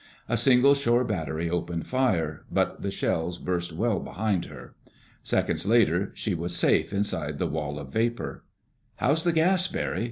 [0.27, 4.73] A single shore battery opened fire, but the shells burst well behind her.
[5.21, 8.43] Seconds later she was safe inside the wall of vapor.
[8.95, 9.99] "How's the gas, Barry?"